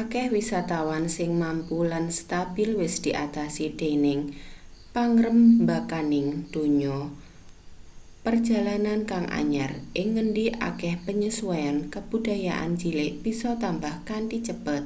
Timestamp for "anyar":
9.40-9.72